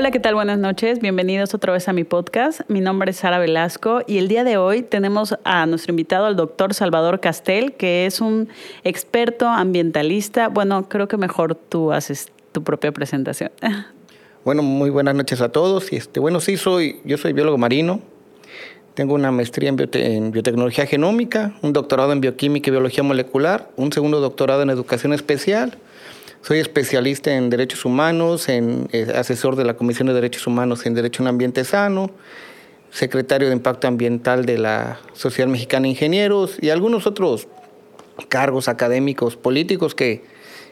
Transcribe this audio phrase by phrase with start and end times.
[0.00, 0.34] Hola, ¿qué tal?
[0.34, 0.98] Buenas noches.
[0.98, 2.62] Bienvenidos otra vez a mi podcast.
[2.68, 6.36] Mi nombre es Sara Velasco y el día de hoy tenemos a nuestro invitado, al
[6.36, 8.48] doctor Salvador Castel, que es un
[8.82, 10.48] experto ambientalista.
[10.48, 13.50] Bueno, creo que mejor tú haces tu propia presentación.
[14.42, 15.92] Bueno, muy buenas noches a todos.
[15.92, 18.00] Este, bueno, sí, soy, yo soy biólogo marino.
[18.94, 23.92] Tengo una maestría en, en biotecnología genómica, un doctorado en bioquímica y biología molecular, un
[23.92, 25.76] segundo doctorado en educación especial
[26.42, 30.94] soy especialista en derechos humanos, en eh, asesor de la Comisión de Derechos Humanos en
[30.94, 32.10] Derecho a un Ambiente Sano,
[32.90, 37.46] secretario de Impacto Ambiental de la Sociedad Mexicana de Ingenieros y algunos otros
[38.28, 40.24] cargos académicos, políticos que,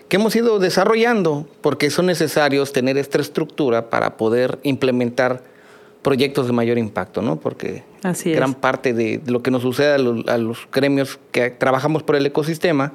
[0.08, 5.42] que hemos ido desarrollando porque son necesarios tener esta estructura para poder implementar
[6.02, 7.38] proyectos de mayor impacto, ¿no?
[7.38, 7.84] Porque
[8.24, 12.16] gran parte de lo que nos sucede a los, a los gremios que trabajamos por
[12.16, 12.94] el ecosistema,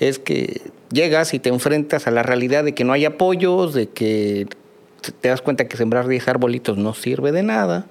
[0.00, 0.60] es que
[0.90, 4.46] llegas y te enfrentas a la realidad de que no hay apoyos, de que
[5.20, 7.86] te das cuenta que sembrar 10 arbolitos no sirve de nada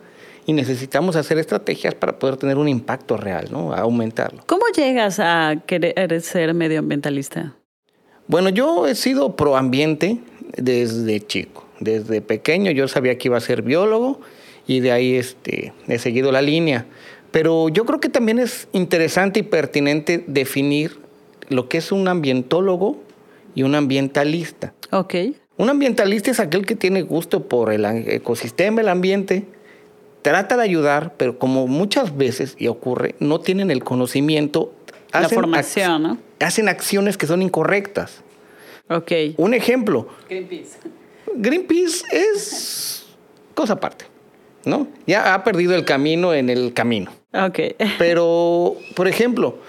[0.46, 3.74] y necesitamos hacer estrategias para poder tener un impacto real, ¿no?
[3.74, 4.44] A aumentarlo.
[4.46, 7.56] ¿Cómo llegas a querer ser medioambientalista?
[8.28, 10.20] Bueno, yo he sido proambiente
[10.58, 11.66] desde chico.
[11.80, 14.22] Desde pequeño yo sabía que iba a ser biólogo
[14.68, 16.86] y de ahí este, he seguido la línea.
[17.32, 21.05] Pero yo creo que también es interesante y pertinente definir
[21.50, 23.02] lo que es un ambientólogo
[23.54, 24.74] y un ambientalista.
[24.92, 25.16] Ok.
[25.58, 29.46] Un ambientalista es aquel que tiene gusto por el ecosistema, el ambiente,
[30.22, 34.74] trata de ayudar, pero como muchas veces y ocurre, no tienen el conocimiento.
[35.14, 36.18] La formación, ¿no?
[36.40, 38.22] Hacen acciones que son incorrectas.
[38.90, 39.12] Ok.
[39.38, 40.08] Un ejemplo.
[40.28, 40.78] Greenpeace.
[41.36, 43.06] Greenpeace es
[43.54, 44.06] cosa aparte,
[44.66, 44.88] ¿no?
[45.08, 47.12] Ya ha perdido el camino en el camino.
[47.34, 47.60] Ok.
[47.98, 49.60] Pero, por ejemplo,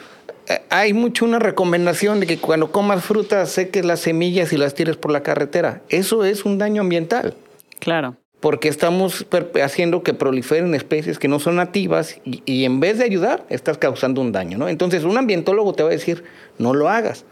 [0.70, 4.96] hay mucho una recomendación de que cuando comas frutas seques las semillas y las tires
[4.96, 5.82] por la carretera.
[5.88, 7.34] Eso es un daño ambiental.
[7.78, 8.16] Claro.
[8.40, 9.26] Porque estamos
[9.62, 14.20] haciendo que proliferen especies que no son nativas y, en vez de ayudar, estás causando
[14.20, 14.58] un daño.
[14.58, 14.68] ¿no?
[14.68, 16.24] Entonces, un ambientólogo te va a decir,
[16.58, 17.24] no lo hagas.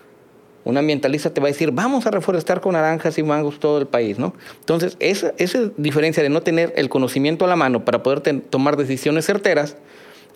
[0.65, 3.87] Un ambientalista te va a decir, vamos a reforestar con naranjas y mangos todo el
[3.87, 4.19] país.
[4.19, 4.35] ¿no?
[4.61, 8.77] Entonces, esa, esa diferencia de no tener el conocimiento a la mano para poder tomar
[8.79, 9.77] decisiones certeras,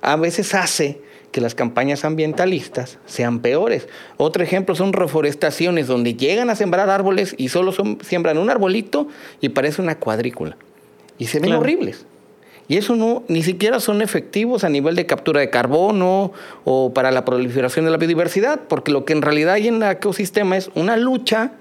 [0.02, 1.00] a veces hace
[1.32, 3.88] que las campañas ambientalistas sean peores.
[4.16, 7.72] Otro ejemplo son reforestaciones donde llegan a sembrar árboles y solo
[8.02, 9.08] siembran un arbolito
[9.40, 10.56] y parece una cuadrícula.
[11.18, 12.06] Y se ven horribles.
[12.68, 16.32] Y eso no, ni siquiera son efectivos a nivel de captura de carbono
[16.64, 19.90] o para la proliferación de la biodiversidad, porque lo que en realidad hay en el
[19.90, 21.52] ecosistema es una lucha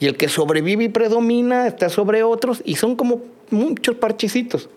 [0.00, 4.70] y el que sobrevive y predomina está sobre otros y son como muchos parchecitos.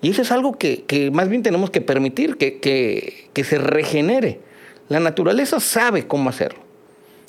[0.00, 4.40] Y eso es algo que, más bien tenemos que permitir, que, que, se regenere.
[4.88, 6.60] La naturaleza sabe cómo hacerlo.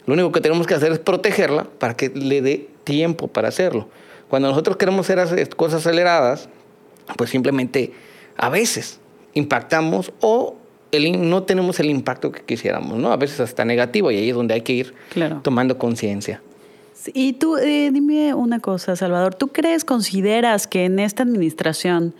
[0.05, 3.89] Lo único que tenemos que hacer es protegerla para que le dé tiempo para hacerlo.
[4.29, 6.49] Cuando nosotros queremos hacer cosas aceleradas,
[7.17, 7.91] pues simplemente
[8.37, 8.99] a veces
[9.33, 10.55] impactamos o
[10.91, 13.11] el, no tenemos el impacto que quisiéramos, ¿no?
[13.11, 14.93] A veces hasta negativo y ahí es donde hay que ir
[15.43, 16.41] tomando conciencia.
[17.13, 22.13] Y tú, eh, dime una cosa, Salvador, ¿tú crees, consideras que en esta administración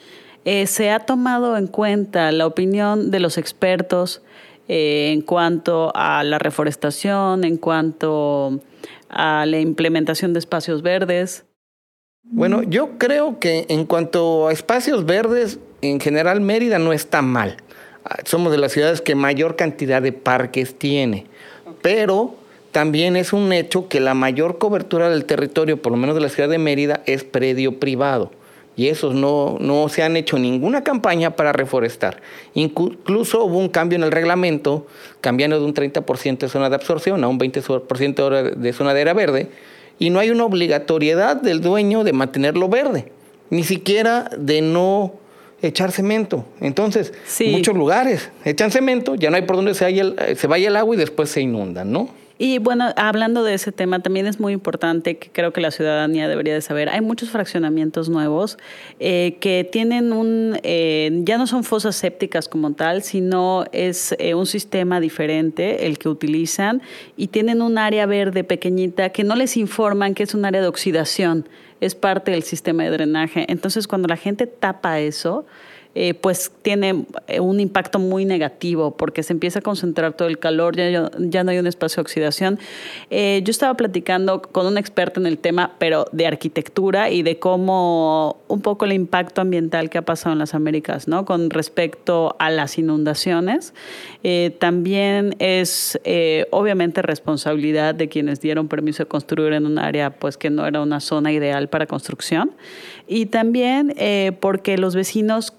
[0.51, 4.23] eh, ¿Se ha tomado en cuenta la opinión de los expertos
[4.67, 8.59] eh, en cuanto a la reforestación, en cuanto
[9.09, 11.45] a la implementación de espacios verdes?
[12.23, 17.57] Bueno, yo creo que en cuanto a espacios verdes, en general Mérida no está mal.
[18.03, 21.27] Ah, somos de las ciudades que mayor cantidad de parques tiene,
[21.83, 22.33] pero
[22.71, 26.29] también es un hecho que la mayor cobertura del territorio, por lo menos de la
[26.29, 28.31] ciudad de Mérida, es predio privado
[28.79, 32.21] y esos no, no se han hecho ninguna campaña para reforestar.
[32.53, 34.87] Incluso hubo un cambio en el reglamento,
[35.19, 39.13] cambiando de un 30% de zona de absorción a un 20% de zona de era
[39.13, 39.49] verde,
[39.99, 43.11] y no hay una obligatoriedad del dueño de mantenerlo verde,
[43.49, 45.11] ni siquiera de no
[45.61, 46.45] echar cemento.
[46.61, 47.11] Entonces,
[47.47, 50.97] muchos lugares echan cemento, ya no hay por dónde se, se vaya el agua y
[50.97, 52.07] después se inundan, ¿no?
[52.41, 56.29] Y bueno, hablando de ese tema, también es muy importante que creo que la ciudadanía
[56.29, 56.87] debería de saber.
[56.87, 58.57] Hay muchos fraccionamientos nuevos
[59.01, 64.35] eh, que tienen un, eh, ya no son fosas sépticas como tal, sino es eh,
[64.35, 66.81] un sistema diferente el que utilizan
[67.17, 70.67] y tienen un área verde pequeñita que no les informan que es un área de
[70.69, 71.45] oxidación,
[71.81, 73.47] es parte del sistema de drenaje.
[73.49, 75.45] Entonces, cuando la gente tapa eso,
[75.95, 80.37] eh, pues tiene eh, un impacto muy negativo porque se empieza a concentrar todo el
[80.37, 82.59] calor, ya, ya no hay un espacio de oxidación.
[83.09, 87.39] Eh, yo estaba platicando con un experto en el tema, pero de arquitectura y de
[87.39, 91.25] cómo un poco el impacto ambiental que ha pasado en las Américas, ¿no?
[91.25, 93.73] Con respecto a las inundaciones.
[94.59, 95.99] también es
[96.51, 100.81] obviamente responsabilidad de quienes dieron permiso de construir en un área pues que no era
[100.81, 102.51] una zona ideal para construcción.
[103.07, 103.95] Y también
[104.39, 105.53] porque los vecinos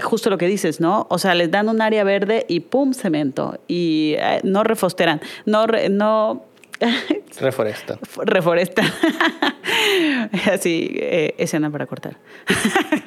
[0.00, 1.06] justo lo que dices, ¿no?
[1.10, 2.92] O sea, les dan un área verde y ¡pum!
[2.92, 3.58] cemento.
[3.68, 5.66] Y eh, no reforesteran, no...
[5.90, 6.44] no
[7.40, 7.98] Reforestan.
[8.24, 8.86] Reforestan.
[10.52, 12.16] Así, eh, escena para cortar.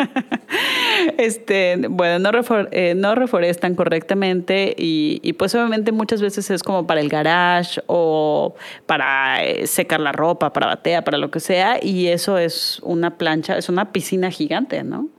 [1.18, 2.40] este, bueno, no,
[2.72, 7.82] eh, no reforestan correctamente y, y, pues obviamente muchas veces es como para el garage
[7.88, 8.56] o
[8.86, 13.58] para secar la ropa, para batea, para lo que sea y eso es una plancha,
[13.58, 15.10] es una piscina gigante, ¿no?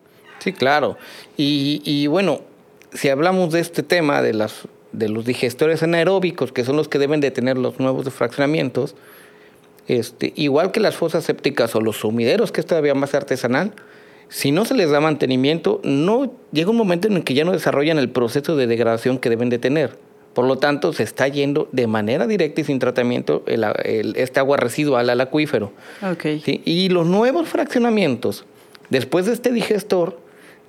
[0.45, 0.99] Sí, claro.
[1.39, 2.43] Y, bueno,
[2.93, 6.99] si hablamos de este tema de, las, de los digestores anaeróbicos, que son los que
[6.99, 8.95] deben de tener los nuevos fraccionamientos,
[9.89, 13.73] este, igual que las fosas sépticas o los sumideros, que es todavía más artesanal,
[14.29, 17.53] si no se les da mantenimiento, no llega un momento en el que ya no
[17.53, 19.97] desarrollan el proceso de degradación que deben de tener.
[20.35, 24.59] Por lo tanto, se está yendo de manera directa y sin tratamiento el, este agua
[24.59, 25.73] residual al acuífero.
[26.03, 26.43] Okay.
[26.67, 28.45] Y los nuevos fraccionamientos,
[28.91, 30.23] después de este digestor,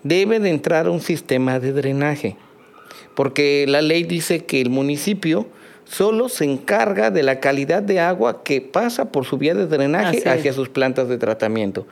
[0.05, 2.37] debe de entrar un sistema de drenaje,
[3.15, 5.47] porque la ley dice que el municipio
[5.83, 10.29] solo se encarga de la calidad de agua que pasa por su vía de drenaje
[10.29, 11.87] hacia sus plantas de tratamiento.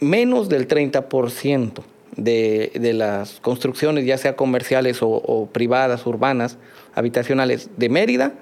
[0.00, 1.82] Menos del 30%
[2.16, 6.56] de, de las construcciones, ya sea comerciales o, o privadas, urbanas,
[6.94, 8.32] habitacionales de Mérida,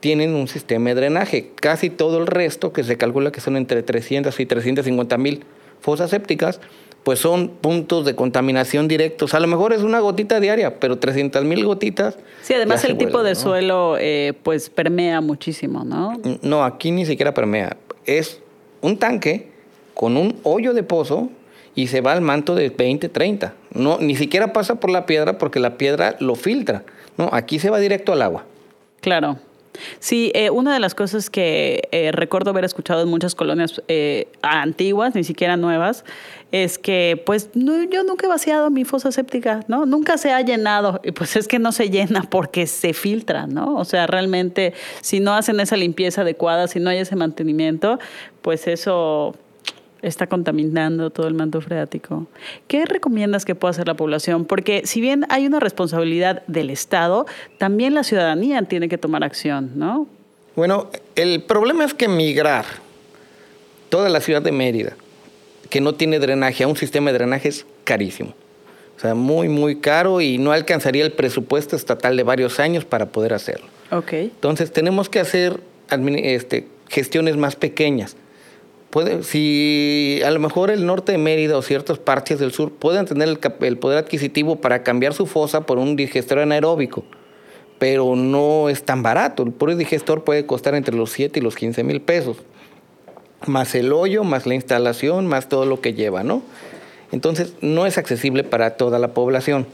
[0.00, 1.52] tienen un sistema de drenaje.
[1.54, 5.44] Casi todo el resto, que se calcula que son entre 300 y 350 mil
[5.80, 6.60] fosas sépticas,
[7.06, 9.32] pues son puntos de contaminación directos.
[9.34, 12.18] A lo mejor es una gotita diaria, pero 300 mil gotitas.
[12.42, 16.20] Sí, además el tipo de suelo eh, pues permea muchísimo, ¿no?
[16.42, 17.76] No, aquí ni siquiera permea.
[18.06, 18.40] Es
[18.80, 19.52] un tanque
[19.94, 21.28] con un hoyo de pozo
[21.76, 23.54] y se va al manto de 20, 30.
[23.72, 26.82] No, ni siquiera pasa por la piedra porque la piedra lo filtra.
[27.16, 28.46] No, aquí se va directo al agua.
[29.00, 29.38] Claro.
[29.98, 34.28] Sí, eh, una de las cosas que eh, recuerdo haber escuchado en muchas colonias eh,
[34.42, 36.04] antiguas, ni siquiera nuevas,
[36.52, 39.84] es que pues no, yo nunca he vaciado mi fosa séptica, ¿no?
[39.84, 43.76] Nunca se ha llenado y pues es que no se llena porque se filtra, ¿no?
[43.76, 47.98] O sea, realmente si no hacen esa limpieza adecuada, si no hay ese mantenimiento,
[48.42, 49.34] pues eso
[50.02, 52.26] está contaminando todo el manto freático.
[52.68, 54.44] ¿Qué recomiendas que pueda hacer la población?
[54.44, 57.26] Porque si bien hay una responsabilidad del Estado,
[57.58, 60.06] también la ciudadanía tiene que tomar acción, ¿no?
[60.54, 62.64] Bueno, el problema es que migrar
[63.88, 64.96] toda la ciudad de Mérida,
[65.70, 68.34] que no tiene drenaje, a un sistema de drenaje es carísimo.
[68.96, 73.06] O sea, muy, muy caro y no alcanzaría el presupuesto estatal de varios años para
[73.06, 73.66] poder hacerlo.
[73.90, 74.12] Ok.
[74.12, 75.60] Entonces, tenemos que hacer
[75.90, 78.16] este, gestiones más pequeñas
[79.22, 83.28] si a lo mejor el norte de Mérida o ciertas partes del sur pueden tener
[83.28, 87.04] el, poder adquisitivo para cambiar su fosa por un digestor anaeróbico,
[87.78, 89.42] pero no es tan barato.
[89.42, 92.38] El puro digestor puede costar entre los 7 y los 15 mil pesos,
[93.46, 96.42] más el hoyo, más la instalación, más todo lo que lleva, ¿no?
[97.12, 99.66] Entonces no es accesible para toda la población.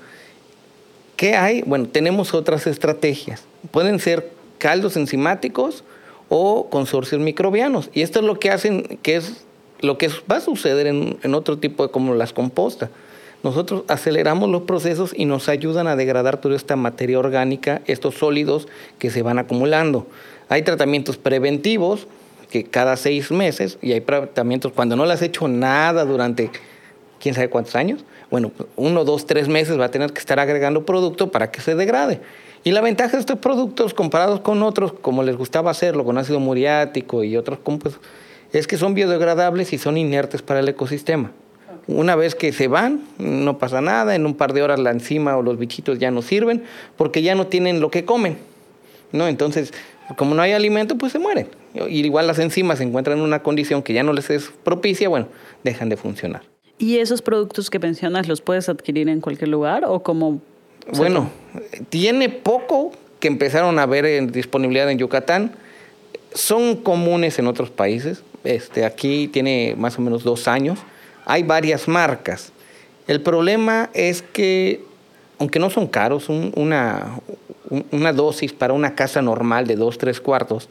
[1.16, 1.62] ¿Qué hay?
[1.62, 3.44] Bueno, tenemos otras estrategias.
[3.70, 5.84] Pueden ser caldos enzimáticos,
[6.34, 7.90] o consorcios microbianos.
[7.92, 9.44] Y esto es lo que hacen, que es
[9.80, 12.88] lo que va a suceder en, otro tipo de como las compostas.
[13.42, 18.66] Nosotros aceleramos los procesos y nos ayudan a degradar toda esta materia orgánica, estos sólidos
[18.98, 20.06] que se van acumulando.
[20.48, 22.06] Hay tratamientos preventivos
[22.48, 26.50] que cada seis meses, y hay tratamientos cuando no le has hecho nada durante
[27.20, 30.86] quién sabe cuántos años, bueno, uno, dos, tres meses va a tener que estar agregando
[30.86, 32.20] producto para que se degrade.
[32.64, 36.38] Y la ventaja de estos productos comparados con otros, como les gustaba hacerlo, con ácido
[36.38, 38.00] muriático y otros compuestos,
[38.52, 41.32] es que son biodegradables y son inertes para el ecosistema.
[41.88, 45.36] Una vez que se van, no pasa nada, en un par de horas la enzima
[45.36, 46.62] o los bichitos ya no sirven
[46.96, 48.36] porque ya no tienen lo que comen.
[49.12, 49.28] ¿no?
[49.28, 49.72] Entonces,
[50.16, 51.48] como no hay alimento, pues se mueren.
[51.88, 55.08] Y igual las enzimas se encuentran en una condición que ya no les es propicia,
[55.08, 55.28] bueno,
[55.62, 56.42] dejan de funcionar.
[56.78, 60.40] ¿Y esos productos que mencionas los puedes adquirir en cualquier lugar o como
[60.90, 61.30] bueno,
[61.88, 65.52] tiene poco que empezaron a ver en disponibilidad en Yucatán.
[66.34, 68.22] Son comunes en otros países.
[68.44, 70.78] Este, aquí tiene más o menos dos años.
[71.24, 72.52] Hay varias marcas.
[73.06, 74.84] El problema es que,
[75.38, 77.18] aunque no son caros, una,
[77.90, 80.68] una dosis para una casa normal de dos, tres cuartos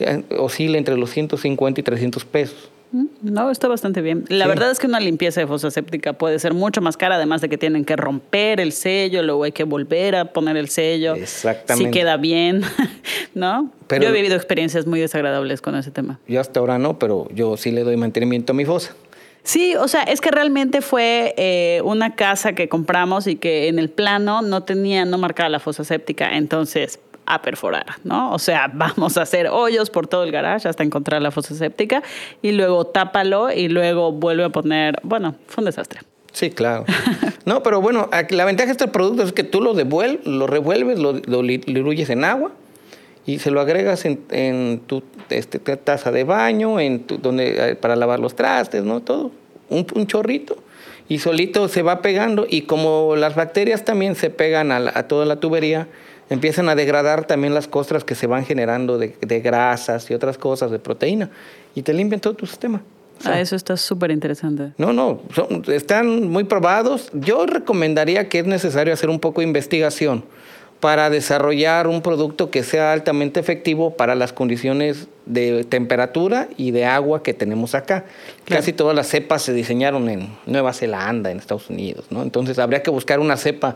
[0.00, 2.70] eh, oscila entre los 150 y 300 pesos.
[2.92, 4.24] Mm, no, está bastante bien.
[4.28, 7.40] La verdad es que una limpieza de fosa séptica puede ser mucho más cara, además
[7.40, 11.14] de que tienen que romper el sello, luego hay que volver a poner el sello.
[11.14, 11.90] Exactamente.
[11.90, 12.62] Si queda bien,
[13.34, 13.70] ¿no?
[13.86, 16.18] Pero- yo he vivido experiencias muy desagradables con ese tema.
[16.26, 18.94] Yo hasta ahora no, pero yo sí le doy mantenimiento a mi fosa.
[19.42, 23.78] Sí, o sea, es que realmente fue eh, una casa que compramos y que en
[23.78, 27.00] el plano no tenía, no marcaba la fosa séptica, entonces
[27.34, 28.32] a perforar, ¿no?
[28.32, 32.02] O sea, vamos a hacer hoyos por todo el garage hasta encontrar la fosa séptica
[32.42, 36.00] y luego tápalo y luego vuelve a poner, bueno, fue un desastre.
[36.32, 36.84] Sí, claro.
[37.46, 40.98] No, pero bueno, la ventaja de este producto es que tú lo devuelves, lo revuelves,
[40.98, 42.52] lo, lo diluyes en agua
[43.26, 47.70] y se lo agregas en, en tu este, ta- taza de baño, en tu, donde
[47.70, 49.00] eh, para lavar los trastes, ¿no?
[49.00, 49.32] Todo,
[49.70, 50.58] un, un chorrito
[51.08, 55.36] y solito se va pegando y como las bacterias también se pegan a toda la
[55.40, 55.88] tubería,
[56.30, 60.38] empiezan a degradar también las costras que se van generando de, de grasas y otras
[60.38, 61.30] cosas, de proteína,
[61.74, 62.82] y te limpian todo tu sistema.
[63.18, 64.72] O sea, Ah, eso está súper interesante.
[64.78, 67.10] no, no, son- están muy probados.
[67.12, 70.24] Yo recomendaría que es necesario hacer un poco de investigación
[70.78, 76.84] para desarrollar un producto que sea altamente efectivo para las condiciones de temperatura y de
[76.84, 78.04] agua que tenemos acá.
[78.44, 78.60] Claro.
[78.60, 82.22] Casi todas las cepas se diseñaron en Nueva Zelanda, en Estados Unidos, ¿no?
[82.22, 83.74] Entonces habría que buscar una cepa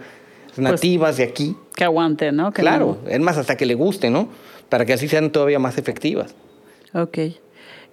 [0.56, 1.56] nativas de aquí.
[1.74, 2.52] Que aguante, ¿no?
[2.52, 4.28] Que Claro, es más, hasta que le guste, ¿no?
[4.68, 6.34] Para que así sean todavía más efectivas.
[6.94, 7.18] Ok.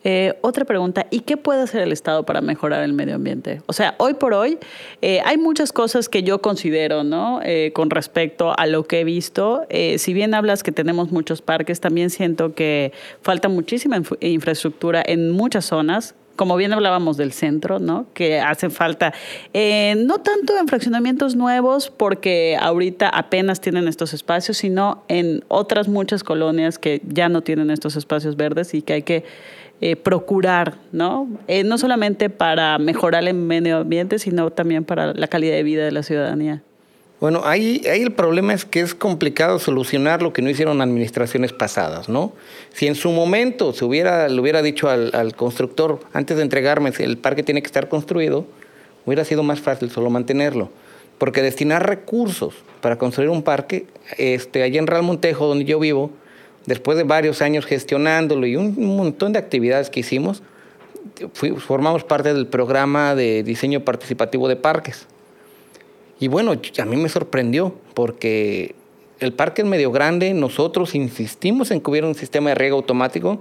[0.05, 3.61] Eh, otra pregunta, ¿y qué puede hacer el Estado para mejorar el medio ambiente?
[3.65, 4.57] O sea, hoy por hoy
[5.01, 7.41] eh, hay muchas cosas que yo considero, ¿no?
[7.43, 9.65] Eh, con respecto a lo que he visto.
[9.69, 15.03] Eh, si bien hablas que tenemos muchos parques, también siento que falta muchísima inf- infraestructura
[15.05, 16.15] en muchas zonas.
[16.39, 18.05] Como bien hablábamos del centro, ¿no?
[18.13, 19.13] Que hace falta,
[19.53, 25.89] eh, no tanto en fraccionamientos nuevos, porque ahorita apenas tienen estos espacios, sino en otras
[25.89, 29.25] muchas colonias que ya no tienen estos espacios verdes y que hay que
[29.81, 31.27] eh, procurar, ¿no?
[31.49, 35.83] Eh, no solamente para mejorar el medio ambiente, sino también para la calidad de vida
[35.83, 36.63] de la ciudadanía.
[37.19, 41.51] Bueno, ahí, ahí el problema es que es complicado solucionar lo que no hicieron administraciones
[41.51, 42.31] pasadas, ¿no?
[42.73, 46.93] Si en su momento se hubiera, le hubiera dicho al, al constructor, antes de entregarme,
[46.99, 48.45] el parque tiene que estar construido,
[49.05, 50.69] hubiera sido más fácil solo mantenerlo.
[51.17, 53.85] Porque destinar recursos para construir un parque,
[54.17, 56.11] este, allá en Real Montejo, donde yo vivo,
[56.65, 60.41] después de varios años gestionándolo y un montón de actividades que hicimos,
[61.33, 65.05] fui- formamos parte del programa de diseño participativo de parques.
[66.19, 68.75] Y bueno, a mí me sorprendió porque
[69.19, 73.39] el parque es medio grande, nosotros insistimos en que hubiera un sistema de riego automático,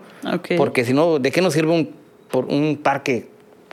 [0.57, 1.91] porque si no, ¿de qué nos sirve un,
[2.31, 3.27] por un parque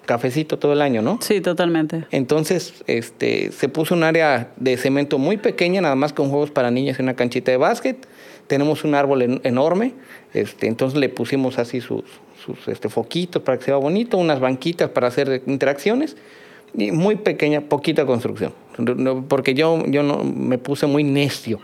[0.06, 1.18] cafecito todo el año, no?
[1.22, 2.06] Sí, totalmente.
[2.12, 6.70] Entonces, este, se puso un área de cemento muy pequeña, nada más con juegos para
[6.70, 8.08] niñas y una canchita de básquet.
[8.46, 9.94] Tenemos un árbol en- enorme,
[10.36, 12.04] este, entonces le pusimos así sus,
[12.46, 16.16] sus este, foquitos para que se vea bonito, unas banquitas para hacer interacciones
[16.74, 18.54] muy pequeña, poquita construcción,
[19.28, 21.60] porque yo, yo no, me puse muy necio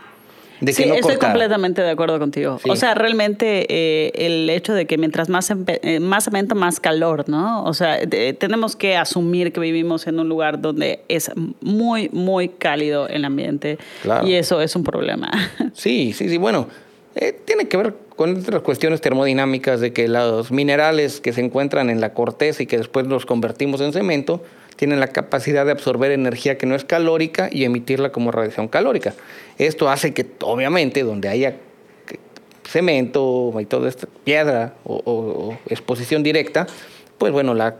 [0.60, 1.32] de sí, que no estoy cortara.
[1.32, 2.58] completamente de acuerdo contigo.
[2.62, 2.70] Sí.
[2.70, 7.28] O sea, realmente eh, el hecho de que mientras más, eh, más cemento, más calor,
[7.28, 7.64] ¿no?
[7.64, 12.48] O sea, de- tenemos que asumir que vivimos en un lugar donde es muy, muy
[12.48, 13.78] cálido el ambiente.
[14.02, 14.24] Claro.
[14.26, 15.30] Y eso es un problema.
[15.74, 16.38] Sí, sí, sí.
[16.38, 16.68] Bueno,
[17.16, 21.90] eh, tiene que ver con otras cuestiones termodinámicas de que los minerales que se encuentran
[21.90, 24.44] en la corteza y que después los convertimos en cemento
[24.76, 29.14] tienen la capacidad de absorber energía que no es calórica y emitirla como radiación calórica.
[29.58, 31.56] Esto hace que, obviamente, donde haya
[32.66, 36.66] cemento y toda esta piedra o, o- o exposición directa,
[37.18, 37.76] pues bueno, la,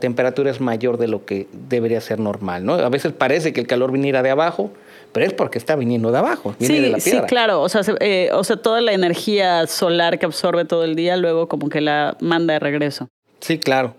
[0.00, 2.74] temperatura es mayor de lo que debería ser normal, ¿no?
[2.74, 4.72] A veces parece que el calor viniera de abajo,
[5.12, 7.62] pero es porque está viniendo de abajo, viene sí, de la sí, claro.
[7.62, 11.16] O sea, se- eh, o sea, toda la energía solar que absorbe todo el día,
[11.16, 13.08] luego como que la manda de regreso.
[13.40, 13.94] Sí, claro.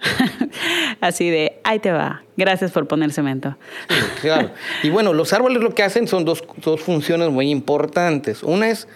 [1.02, 2.24] Así de, ahí te va.
[2.38, 3.58] Gracias por poner cemento.
[3.90, 4.52] Sí, claro.
[4.84, 8.44] Y bueno, los árboles lo que hacen son dos, dos funciones muy importantes.
[8.44, 8.88] Una es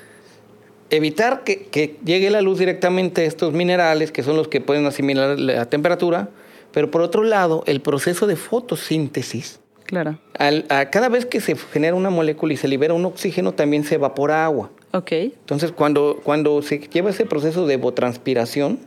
[0.92, 4.86] evitar que, que llegue la luz directamente a estos minerales, que son los que pueden
[4.86, 6.30] asimilar la temperatura,
[6.72, 9.60] pero por otro lado, el proceso de fotosíntesis.
[9.86, 10.20] Claro.
[10.38, 13.84] Al- a cada vez que se genera una molécula y se libera un oxígeno, también
[13.84, 14.72] se evapora agua.
[14.94, 15.12] Ok.
[15.12, 18.80] Entonces, cuando, cuando se lleva ese proceso de evotranspiración,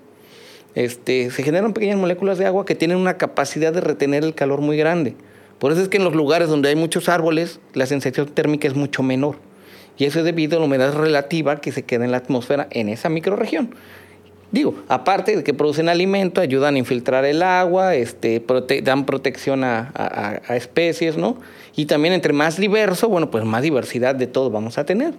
[0.75, 4.60] este, se generan pequeñas moléculas de agua que tienen una capacidad de retener el calor
[4.60, 5.14] muy grande.
[5.58, 8.75] Por eso es que en los lugares donde hay muchos árboles, la sensación térmica es
[8.75, 9.37] mucho menor.
[9.96, 12.88] Y eso es debido a la humedad relativa que se queda en la atmósfera en
[12.88, 13.75] esa microrregión.
[14.52, 18.42] Digo, aparte de que producen alimento, ayudan a infiltrar el agua, este,
[18.82, 19.90] dan protección a-
[20.46, 21.37] a especies, ¿no?
[21.76, 25.12] Y también entre más diverso, bueno, pues más diversidad de todo vamos a tener.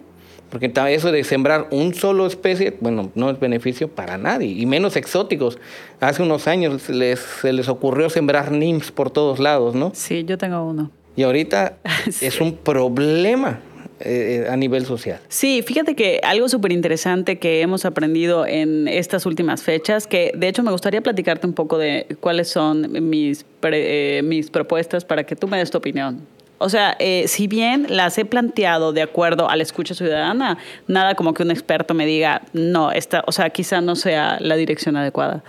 [0.49, 4.95] Porque eso de sembrar un solo especie, bueno, no es beneficio para nadie, y menos
[4.95, 5.59] exóticos.
[5.99, 9.91] Hace unos años se les ocurrió sembrar NIMS por todos lados, ¿no?
[9.93, 10.91] Sí, yo tengo uno.
[11.15, 11.77] Y ahorita
[12.21, 13.59] es un problema
[14.01, 15.19] eh, a nivel social.
[15.27, 20.47] Sí, fíjate que algo súper interesante que hemos aprendido en estas últimas fechas, que de
[20.47, 25.35] hecho me gustaría platicarte un poco de cuáles son mis, eh, mis propuestas para que
[25.35, 26.21] tú me des tu opinión.
[26.59, 31.15] O sea, eh, si bien las he planteado de acuerdo a la escucha ciudadana, nada
[31.15, 34.95] como que un experto me diga, no, esta, o sea, quizá no sea la dirección
[34.95, 35.43] adecuada.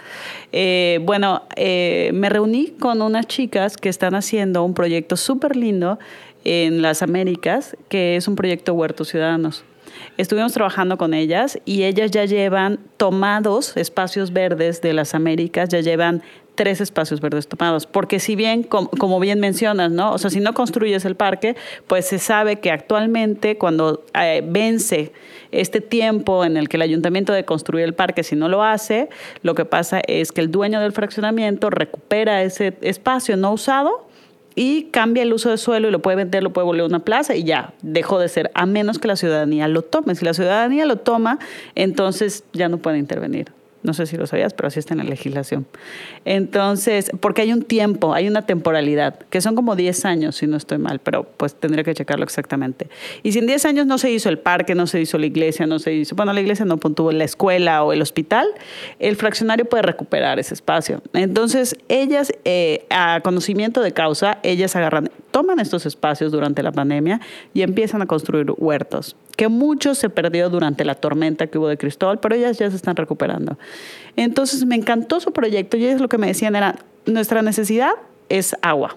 [1.03, 5.99] bueno, me reuní con unas chicas que están haciendo un proyecto súper lindo
[6.45, 9.65] en las Américas, que es un proyecto Huertos Ciudadanos.
[10.17, 15.81] Estuvimos trabajando con ellas y ellas ya llevan tomados espacios verdes de las Américas, ya
[15.81, 16.23] llevan
[16.61, 20.13] tres espacios verdes tomados, porque si bien, como, bien mencionas, ¿no?
[20.13, 25.11] O sea, si no construyes el parque, pues se sabe que actualmente cuando eh, vence
[25.53, 29.09] este tiempo en el que el ayuntamiento de construir el parque, si no lo hace,
[29.43, 34.07] lo que pasa es que el dueño del fraccionamiento recupera ese espacio no usado
[34.55, 37.07] y cambia el uso de suelo y lo puede vender, lo puede volver a una
[37.07, 40.15] plaza y ya dejó de ser, a menos que la ciudadanía lo tome.
[40.15, 41.39] Si la ciudadanía lo toma,
[41.75, 43.51] entonces ya no puede intervenir.
[43.83, 45.67] No sé si lo sabías, pero así está en la legislación.
[46.25, 50.57] Entonces, porque hay un tiempo, hay una temporalidad, que son como 10 años, si no
[50.57, 52.89] estoy mal, pero pues tendría que checarlo exactamente.
[53.23, 55.67] Y si en 10 años no se hizo el parque, no se hizo la iglesia,
[55.67, 58.47] no se hizo, bueno, la iglesia no puntuó la escuela o el hospital,
[58.99, 61.03] el fraccionario puede recuperar ese espacio.
[61.15, 67.21] Entonces, ellas, eh, a conocimiento de causa, ellas agarran, toman estos espacios durante la pandemia
[67.55, 71.79] y empiezan a construir huertos que mucho se perdió durante la tormenta que hubo de
[71.79, 73.57] Cristóbal, pero ellas ya se están recuperando.
[74.17, 77.93] Entonces me encantó su proyecto y ellos lo que me decían era, nuestra necesidad
[78.29, 78.97] es agua.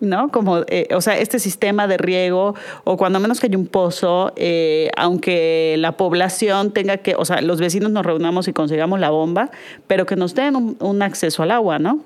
[0.00, 0.30] ¿no?
[0.30, 4.32] Como, eh, o sea, este sistema de riego, o cuando menos que haya un pozo,
[4.36, 9.10] eh, aunque la población tenga que, o sea, los vecinos nos reunamos y consigamos la
[9.10, 9.50] bomba,
[9.86, 12.00] pero que nos den un, acceso al agua, ¿no?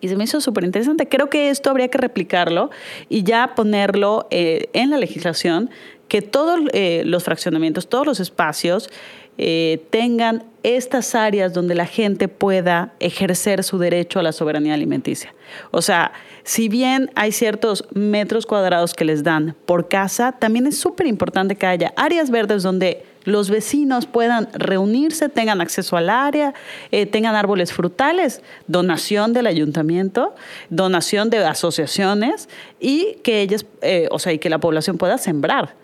[0.00, 1.08] Y se me hizo súper interesante.
[1.08, 2.70] Creo que esto habría que replicarlo
[3.08, 5.70] y ya ponerlo eh, en la legislación
[6.08, 6.60] que todos
[7.04, 8.90] los fraccionamientos, todos los espacios
[9.38, 15.34] eh, tengan estas áreas donde la gente pueda ejercer su derecho a la soberanía alimenticia.
[15.70, 16.12] O sea,
[16.42, 21.54] si bien hay ciertos metros cuadrados que les dan por casa, también es súper importante
[21.54, 26.54] que haya áreas verdes donde los vecinos puedan reunirse, tengan acceso al área,
[26.90, 30.34] eh, tengan árboles frutales, donación del ayuntamiento,
[30.70, 32.48] donación de asociaciones
[32.80, 33.66] y que ellas,
[34.10, 35.74] o sea, y que la población pueda sembrar.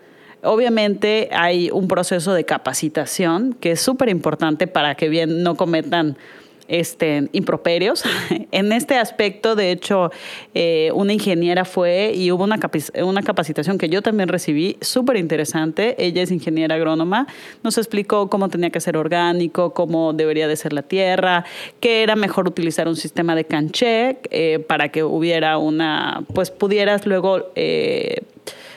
[0.43, 6.17] Obviamente hay un proceso de capacitación que es súper importante para que bien no cometan
[6.67, 8.03] este, improperios.
[8.51, 10.11] en este aspecto, de hecho,
[10.53, 12.59] eh, una ingeniera fue y hubo una,
[13.03, 15.95] una capacitación que yo también recibí, súper interesante.
[16.03, 17.27] Ella es ingeniera agrónoma,
[17.63, 21.45] nos explicó cómo tenía que ser orgánico, cómo debería de ser la tierra,
[21.79, 27.05] que era mejor utilizar un sistema de canché eh, para que hubiera una, pues pudieras
[27.05, 27.51] luego...
[27.55, 28.23] Eh,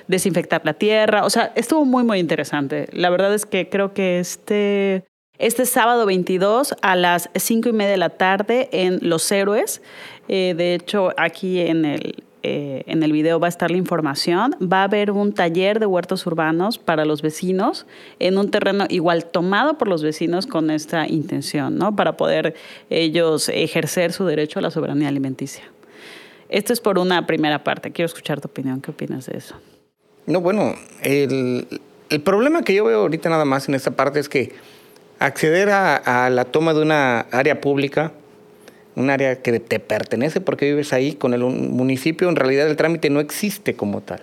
[0.08, 1.24] desinfectar la tierra.
[1.24, 2.88] O sea, estuvo muy, muy interesante.
[2.92, 5.04] La verdad es que creo que este,
[5.38, 9.82] este sábado 22 a las 5 y media de la tarde en Los Héroes,
[10.28, 14.54] eh, de hecho aquí en el, eh, en el video va a estar la información.
[14.62, 17.86] Va a haber un taller de huertos urbanos para los vecinos
[18.20, 21.96] en un terreno igual tomado por los vecinos con esta intención, ¿no?
[21.96, 22.54] Para poder
[22.88, 25.64] ellos ejercer su derecho a la soberanía alimenticia.
[26.48, 27.90] Esto es por una primera parte.
[27.90, 28.80] Quiero escuchar tu opinión.
[28.80, 29.56] ¿Qué opinas de eso?
[30.26, 31.66] No, bueno, el,
[32.24, 34.52] problema que yo veo ahorita nada más en esta parte es que
[35.18, 38.12] acceder a, la toma de una área pública,
[38.96, 43.08] un área que te pertenece porque vives ahí con el municipio, en realidad el trámite
[43.08, 44.22] no existe como tal.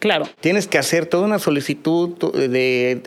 [0.00, 0.26] Claro.
[0.40, 3.00] Tienes que hacer toda una solicitud de,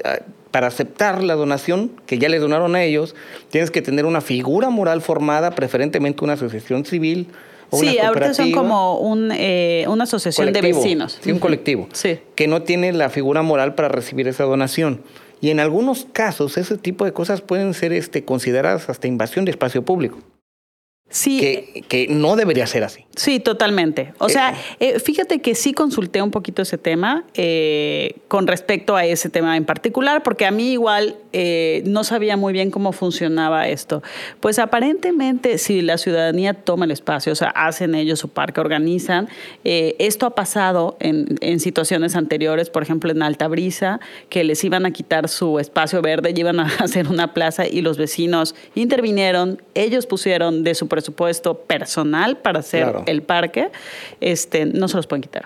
[0.52, 3.14] para aceptar la donación que ya les donaron a ellos.
[3.52, 7.28] Tienes que tener una figura moral formada, preferentemente una asociación civil
[7.72, 11.20] sí, ahorita son como un, eh, una asociación de vecinos.
[11.22, 11.88] Sí, un colectivo.
[11.94, 12.20] Sí.
[12.36, 15.02] Que no tiene la figura moral para recibir esa donación.
[15.42, 19.52] Y en algunos casos ese tipo de cosas pueden ser este, consideradas hasta invasión de
[19.52, 20.20] espacio público.
[21.10, 21.39] Sí.
[21.39, 23.06] Que, que, no debería ser así.
[23.17, 24.13] Sí, totalmente.
[24.20, 28.96] O sea, eh, eh, fíjate que sí consulté un poquito ese tema eh, con respecto
[28.96, 31.15] a ese tema en particular, porque a mí igual
[31.86, 34.02] no sabía muy bien cómo funcionaba esto.
[34.39, 39.30] Pues aparentemente, si la ciudadanía toma el espacio, o sea, hacen ellos su parque, organizan,
[39.63, 44.88] esto ha pasado en, en, situaciones anteriores, por ejemplo, en Alta Brisa, que les iban
[44.88, 49.62] a quitar su espacio verde y iban a hacer una plaza y los vecinos intervinieron,
[49.76, 53.70] ellos pusieron de su presupuesto personal para hacer el parque,
[54.20, 55.46] este, no se los pueden quitar.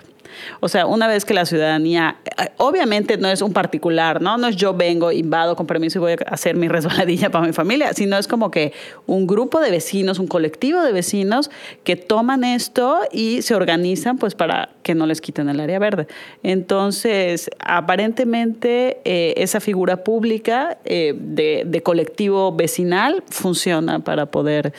[0.60, 4.38] O sea, una vez que la ciudadanía, eh, obviamente no es un particular, ¿no?
[4.38, 7.52] No es yo vengo, invado con permiso y voy a hacer mi resbaladilla para mi
[7.52, 8.72] familia, sino es como que
[9.06, 11.50] un grupo de vecinos, un colectivo de vecinos
[11.84, 16.06] que toman esto y se organizan pues para que no les quiten el área verde.
[16.42, 24.72] Entonces, aparentemente eh, esa figura pública eh, de, de colectivo vecinal funciona para poder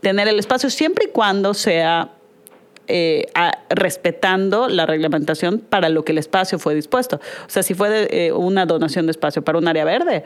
[0.00, 2.12] tener el espacio siempre y cuando sea
[2.90, 3.26] eh,
[3.68, 7.16] respetando la reglamentación para lo que el espacio fue dispuesto.
[7.16, 10.24] O sea, si fue eh, una donación de espacio para un área verde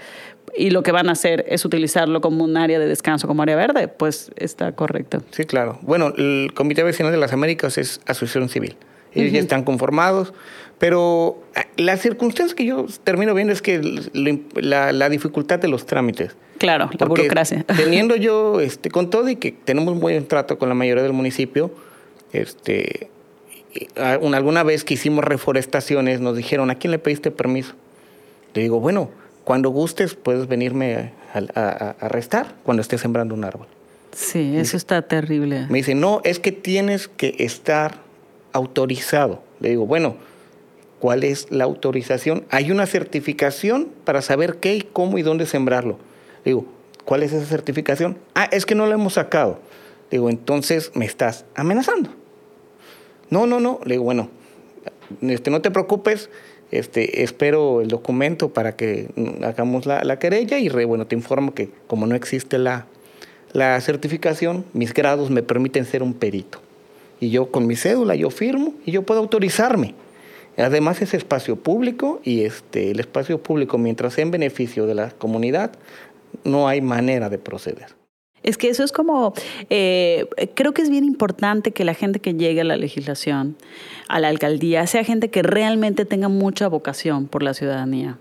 [0.57, 3.57] y lo que van a hacer es utilizarlo como un área de descanso, como área
[3.57, 5.23] verde, pues está correcto.
[5.33, 5.81] Sí, claro.
[5.83, 8.77] Bueno, el Comité Vecinal de las Américas es asociación civil.
[9.15, 10.33] Ellos ya están conformados,
[10.83, 13.81] pero eh, la circunstancia que yo termino viendo es que
[14.55, 16.35] la, la dificultad de los trámites.
[16.59, 17.63] Claro, la burocracia.
[17.77, 21.13] Teniendo yo, este, con todo y que tenemos un buen trato con la mayoría del
[21.13, 21.71] municipio,
[22.33, 23.11] este,
[23.95, 27.75] alguna vez que hicimos reforestaciones nos dijeron, ¿a quién le pediste permiso?
[28.53, 29.09] Le digo, bueno,
[29.45, 33.69] cuando gustes puedes venirme a, a, restar cuando estés sembrando un árbol.
[34.17, 35.69] Sí, eso está terrible.
[35.71, 37.99] Me dice, no, es que tienes que estar
[38.53, 39.45] autorizado.
[39.61, 40.17] Le digo, bueno,
[41.03, 42.45] ¿cuál es la autorización?
[42.49, 45.99] Hay una certificación para saber qué y cómo y dónde sembrarlo.
[46.45, 46.65] Digo,
[47.05, 48.19] ¿cuál es esa certificación?
[48.37, 49.59] Ah, es que no la hemos sacado.
[50.13, 52.11] Digo, entonces me estás amenazando.
[53.31, 53.81] No, no, no.
[53.85, 54.31] Le digo, bueno,
[55.23, 56.31] este, no te preocupes,
[56.71, 59.09] este, espero el documento para que
[59.43, 62.87] hagamos la, querella y bueno, te informo que como no existe la,
[63.53, 66.61] la certificación, mis grados me permiten ser un perito.
[67.19, 69.97] Y yo con mi cédula, yo firmo y yo puedo autorizarme.
[70.57, 75.11] Además es espacio público y este, el espacio público, mientras sea en beneficio de la
[75.11, 75.73] comunidad,
[76.45, 77.95] no hay manera de proceder.
[78.43, 79.35] Es que eso es como,
[79.71, 83.57] eh, creo que es bien importante que la gente que llegue a la legislación,
[84.09, 88.19] a la alcaldía, sea gente que realmente tenga mucha vocación por la ciudadanía.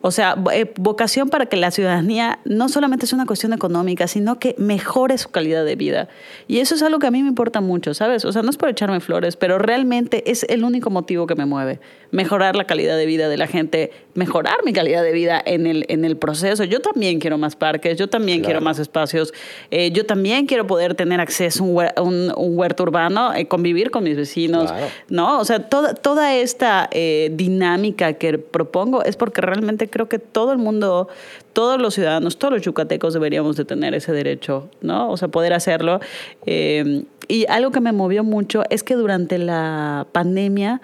[0.00, 4.38] O sea, eh, vocación para que la ciudadanía no solamente es una cuestión económica, sino
[4.38, 6.08] que mejore su calidad de vida.
[6.46, 8.24] Y eso es algo que a mí me importa mucho, ¿sabes?
[8.24, 11.46] O sea, no es por echarme flores, pero realmente es el único motivo que me
[11.46, 11.80] mueve.
[12.10, 15.84] Mejorar la calidad de vida de la gente, mejorar mi calidad de vida en el,
[15.88, 16.64] en el proceso.
[16.64, 19.34] Yo también quiero más parques, yo también quiero más espacios,
[19.70, 24.16] eh, yo también quiero poder tener acceso a un, huerto urbano, eh, convivir con mis
[24.16, 24.72] vecinos,
[25.08, 25.38] ¿no?
[25.38, 26.88] O sea, toda, toda esta
[27.30, 31.08] dinámica que propongo es porque realmente creo que todo el mundo,
[31.52, 35.10] todos los ciudadanos, todos los yucatecos deberíamos de tener ese derecho, ¿no?
[35.10, 36.00] O sea, poder hacerlo.
[36.46, 40.80] Eh, y algo que me movió mucho es que durante la pandemia,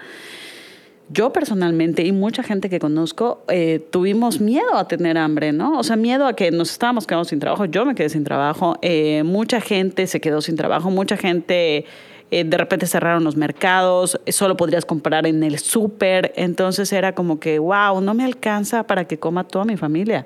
[1.10, 5.78] yo personalmente y mucha gente que conozco eh, tuvimos miedo a tener hambre, ¿no?
[5.78, 7.66] O sea, miedo a que nos estábamos quedando sin trabajo.
[7.66, 8.76] Yo me quedé sin trabajo.
[8.82, 10.90] Eh, mucha gente se quedó sin trabajo.
[10.90, 11.84] Mucha gente
[12.30, 17.38] eh, de repente cerraron los mercados, solo podrías comprar en el súper, entonces era como
[17.38, 20.24] que, wow, no me alcanza para que coma toda mi familia.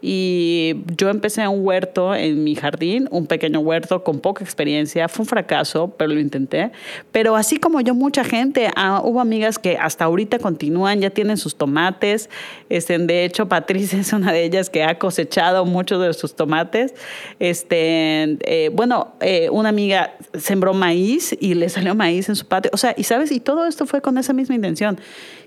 [0.00, 5.24] Y yo empecé un huerto en mi jardín, un pequeño huerto con poca experiencia, fue
[5.24, 6.70] un fracaso, pero lo intenté.
[7.12, 11.36] Pero así como yo, mucha gente, ah, hubo amigas que hasta ahorita continúan, ya tienen
[11.36, 12.30] sus tomates,
[12.68, 16.94] este, de hecho Patricia es una de ellas que ha cosechado muchos de sus tomates.
[17.38, 22.70] Este, eh, bueno, eh, una amiga sembró maíz y le salió maíz en su patio.
[22.72, 25.00] O sea, y sabes, y todo esto fue con esa misma intención.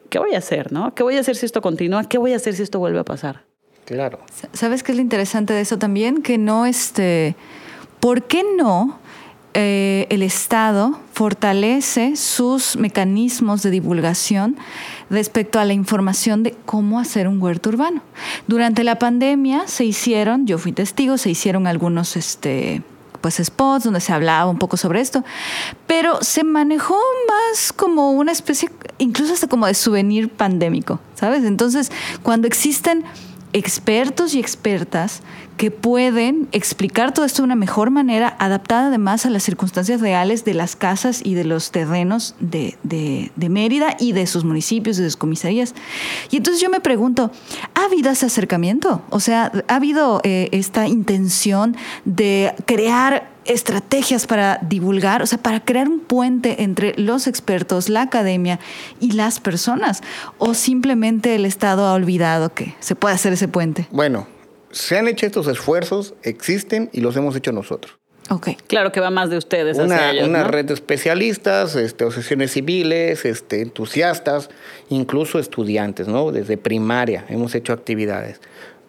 [0.10, 0.94] ¿Qué voy a hacer, no?
[0.94, 2.04] ¿Qué voy a hacer si esto continúa?
[2.04, 3.44] ¿Qué voy a hacer si esto vuelve a pasar?
[3.86, 4.20] Claro.
[4.54, 6.22] ¿Sabes qué es lo interesante de eso también?
[6.22, 7.36] Que no, este,
[8.00, 9.00] ¿por qué no
[9.56, 14.58] eh, el Estado fortalece sus mecanismos de divulgación
[15.12, 18.02] respecto a la información de cómo hacer un huerto urbano.
[18.48, 22.82] Durante la pandemia se hicieron, yo fui testigo, se hicieron algunos este,
[23.24, 25.24] pues spots donde se hablaba un poco sobre esto,
[25.88, 31.46] pero se manejó más como una especie, incluso hasta como de souvenir pandémico, ¿sabes?
[31.46, 31.90] Entonces,
[32.22, 33.06] cuando existen
[33.54, 35.22] expertos y expertas
[35.58, 40.46] que pueden explicar todo esto de una mejor manera, adaptada además a las circunstancias reales
[40.46, 42.78] de las casas y de los terrenos de,
[43.38, 45.76] Mérida y de sus municipios, de sus comisarías.
[46.32, 47.32] Y entonces yo me pregunto,
[47.76, 49.04] ¿ha habido ese acercamiento?
[49.10, 55.60] O sea, ¿ha habido eh, esta intención de crear estrategias para divulgar, o sea, para
[55.60, 58.60] crear un puente entre los expertos, la academia
[59.00, 60.02] y las personas?
[60.38, 63.88] ¿O simplemente el Estado ha olvidado que se puede hacer ese puente?
[63.92, 64.28] Bueno,
[64.74, 67.98] se han hecho estos esfuerzos, existen y los hemos hecho nosotros.
[68.30, 68.58] Okay.
[68.68, 69.78] Claro que va más de ustedes.
[69.78, 74.50] Una, una red de especialistas, este, asociaciones civiles, este, entusiastas,
[74.90, 76.32] incluso estudiantes, ¿no?
[76.32, 78.40] Desde primaria hemos hecho actividades.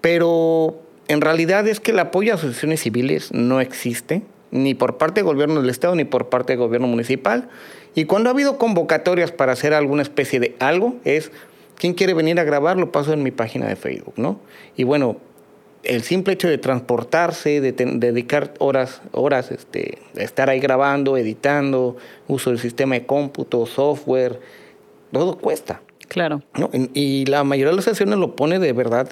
[0.01, 5.21] Pero en realidad es que el apoyo a asociaciones civiles no existe ni por parte
[5.21, 7.49] del gobierno del Estado, ni por parte del gobierno municipal.
[7.97, 11.33] Y cuando ha habido convocatorias para hacer alguna especie de algo, es,
[11.77, 12.77] ¿quién quiere venir a grabar?
[12.77, 14.41] Lo paso en mi página de Facebook, ¿no?
[14.77, 15.17] Y bueno,
[15.85, 21.97] el simple hecho de transportarse, de, dedicar horas, horas este, estar ahí grabando, editando,
[22.29, 24.41] uso del sistema de cómputo, software,
[25.13, 25.81] todo cuesta.
[26.09, 26.43] Claro.
[26.93, 29.09] Y la mayoría de las estaciones lo pone de verdad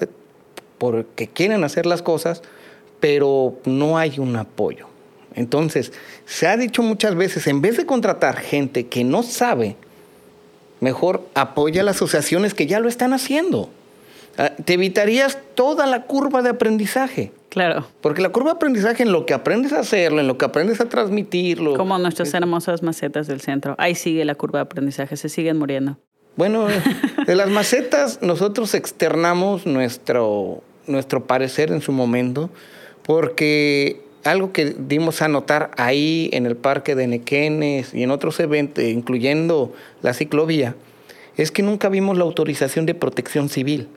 [0.77, 2.43] porque quieren hacer las cosas,
[2.99, 4.87] pero no hay un apoyo.
[5.35, 5.93] Entonces,
[6.25, 9.75] se ha dicho muchas veces, en vez de contratar gente que no sabe,
[10.79, 13.69] mejor apoya a las asociaciones que ya lo están haciendo.
[14.37, 17.31] Ah, te evitarías toda la curva de aprendizaje.
[17.49, 17.85] Claro.
[18.01, 20.81] Porque la curva de aprendizaje en lo que aprendes a hacerlo, en lo que aprendes
[20.81, 21.75] a transmitirlo.
[21.75, 23.75] Como nuestras hermosas macetas del centro.
[23.77, 25.97] Ahí sigue la curva de aprendizaje, se siguen muriendo.
[26.35, 26.65] Bueno,
[27.27, 32.49] de las macetas nosotros externamos nuestro, nuestro parecer en su momento,
[33.03, 38.39] porque algo que dimos a notar ahí en el parque de Nequenes y en otros
[38.39, 40.75] eventos, incluyendo la ciclovía,
[41.37, 43.89] es que nunca vimos la autorización de protección civil.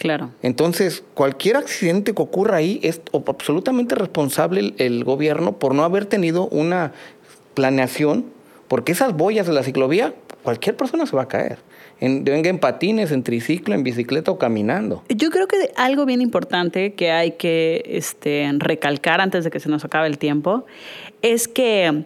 [0.00, 0.30] Claro.
[0.40, 6.48] Entonces, cualquier accidente que ocurra ahí es absolutamente responsable el, gobierno por no haber tenido
[6.48, 6.92] una
[7.52, 8.24] planeación,
[8.66, 11.58] porque esas boyas de la ciclovía, cualquier persona se va a caer.
[12.00, 15.02] En, venga en patines, en triciclo, en bicicleta o caminando.
[15.10, 19.68] Yo creo que algo bien importante que hay que este, recalcar antes de que se
[19.68, 20.64] nos acabe el tiempo
[21.20, 22.04] es que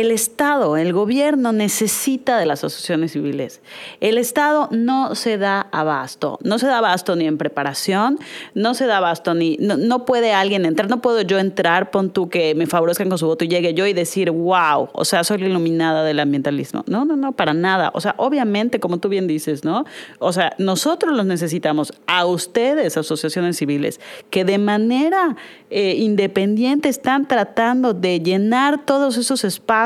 [0.00, 3.60] el Estado, el gobierno necesita de las asociaciones civiles.
[4.00, 8.18] El Estado no se da abasto, no se da abasto ni en preparación,
[8.54, 12.30] no se da abasto ni, no, puede alguien entrar, no puedo yo entrar, pon tú
[12.30, 15.38] que me favorezcan con su voto y llegue yo y decir, wow, o sea, soy
[15.38, 16.84] la iluminada del ambientalismo.
[16.86, 17.90] No, no, no, para nada.
[17.92, 19.84] O sea, obviamente, como tú bien dices, ¿no?
[20.20, 24.00] O sea, nosotros los necesitamos, a ustedes, asociaciones civiles,
[24.30, 25.36] que de manera
[25.68, 29.81] eh, independiente están tratando de llenar todos esos espacios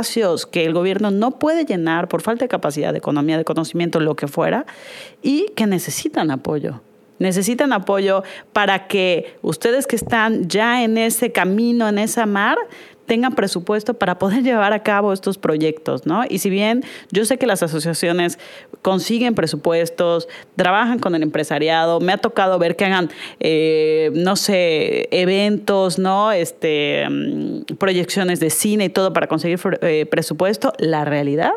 [0.50, 4.14] que el gobierno no puede llenar por falta de capacidad, de economía, de conocimiento, lo
[4.16, 4.66] que fuera,
[5.22, 6.80] y que necesitan apoyo.
[7.18, 12.58] Necesitan apoyo para que ustedes que están ya en ese camino, en esa mar,
[13.06, 16.24] tengan presupuesto para poder llevar a cabo estos proyectos, ¿no?
[16.28, 18.38] Y si bien yo sé que las asociaciones
[18.82, 25.08] consiguen presupuestos, trabajan con el empresariado, me ha tocado ver que hagan, eh, no sé,
[25.10, 26.32] eventos, ¿no?
[26.32, 31.52] Este, mm, proyecciones de cine y todo para conseguir eh, presupuesto, la realidad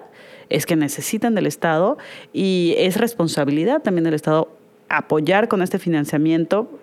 [0.49, 1.97] es que necesitan del Estado
[2.33, 4.49] y es responsabilidad también del Estado
[4.89, 6.79] apoyar con este financiamiento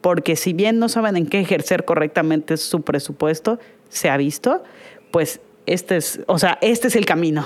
[0.00, 3.58] porque si bien no saben en qué ejercer correctamente su presupuesto,
[3.90, 4.62] se ha visto,
[5.10, 7.44] pues este es, o sea, este es el camino.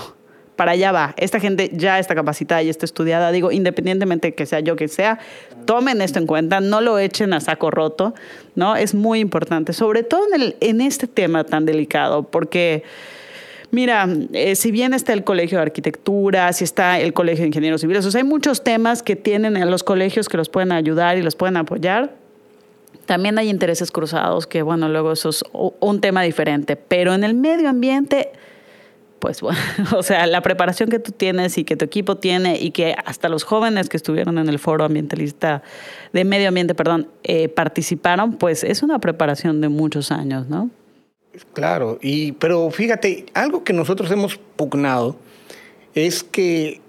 [0.57, 1.14] Para allá va.
[1.16, 3.33] Esta gente ya está capacitada y está estudiada.
[3.33, 5.18] Digo, independientemente que sea yo que sea,
[5.64, 8.14] tomen esto en cuenta, no lo echen a saco roto,
[8.54, 8.76] ¿no?
[8.76, 10.22] Es muy importante, sobre todo
[10.61, 12.85] en, este tema tan delicado, porque
[13.72, 17.80] Mira, eh, si bien está el Colegio de Arquitectura, si está el Colegio de Ingenieros
[17.80, 21.35] Civiles, hay muchos temas que tienen en los colegios que los pueden ayudar y los
[21.35, 22.14] pueden apoyar.
[23.07, 26.77] También hay intereses cruzados, que bueno, luego eso es un tema diferente.
[26.77, 28.31] Pero en el medio ambiente,
[29.19, 29.59] pues bueno,
[29.97, 33.29] o sea, la preparación que tú tienes y que tu equipo tiene y que hasta
[33.29, 35.62] los jóvenes que estuvieron en el foro ambientalista
[36.12, 40.71] de medio ambiente, perdón, eh, participaron, pues es una preparación de muchos años, ¿no?
[41.53, 45.17] Claro, y, pero fíjate, algo que nosotros hemos pugnado
[45.95, 46.81] es que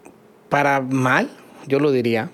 [0.49, 1.30] para mal,
[1.67, 2.30] yo lo diría,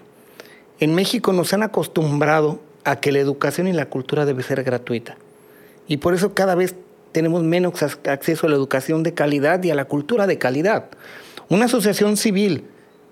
[0.79, 5.17] en México nos han acostumbrado a que la educación y la cultura debe ser gratuita.
[5.87, 6.75] Y por eso cada vez
[7.11, 10.85] tenemos menos acceso a la educación de calidad y a la cultura de calidad.
[11.49, 12.65] Una asociación civil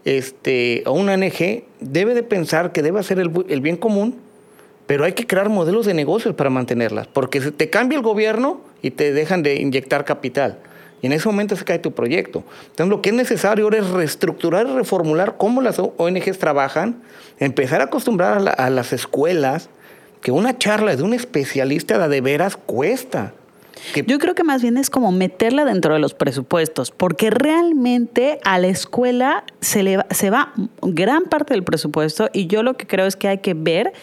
[0.05, 4.15] este, o una ONG debe de pensar que debe hacer el, el bien común,
[4.87, 8.91] pero hay que crear modelos de negocios para mantenerlas, porque te cambia el gobierno y
[8.91, 10.59] te dejan de inyectar capital.
[11.01, 12.43] Y en ese momento se cae tu proyecto.
[12.69, 17.01] Entonces lo que es necesario ahora es reestructurar y reformular cómo las ONGs trabajan,
[17.39, 19.69] empezar a acostumbrar a, las escuelas
[20.21, 23.33] que una charla de un especialista de veras cuesta.
[24.05, 28.59] Yo creo que más bien es como meterla dentro de los presupuestos, porque realmente a
[28.59, 33.05] la escuela se, le se va gran parte del presupuesto y yo lo que creo
[33.05, 33.93] es que hay que ver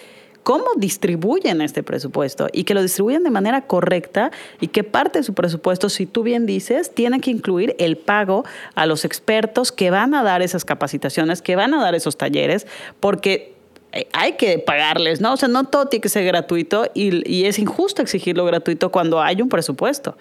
[0.47, 4.31] cómo distribuyen este presupuesto y que lo distribuyen de manera correcta
[4.61, 8.45] y que parte de su presupuesto, si tú bien dices, tiene que incluir el pago
[8.77, 12.69] a los expertos que van a dar esas capacitaciones, que van a dar esos talleres,
[13.01, 13.57] porque
[13.91, 15.33] eh, hay que pagarles, ¿no?
[15.33, 19.43] O sea, no todo tiene que ser gratuito y, es injusto exigirlo gratuito cuando hay
[19.43, 20.17] un presupuesto.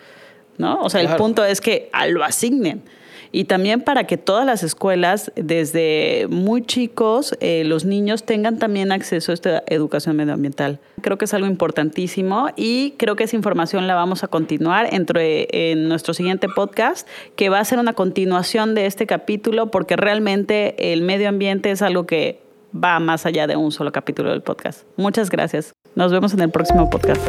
[0.58, 0.82] ¿no?
[0.82, 2.82] O sea, el punto es que lo asignen
[3.36, 8.94] y también para que todas las escuelas, desde muy chicos, eh, los niños tengan también
[8.94, 10.80] acceso a esta educación medioambiental.
[11.02, 15.50] Creo que es algo importantísimo y creo que esa información la vamos a continuar entre,
[15.52, 20.94] en nuestro siguiente podcast, que va a ser una continuación de este capítulo, porque realmente
[20.94, 22.40] el medio ambiente es algo que
[22.74, 24.84] va más allá de un solo capítulo del podcast.
[24.96, 25.74] Muchas gracias.
[25.94, 27.22] Nos vemos en el próximo podcast.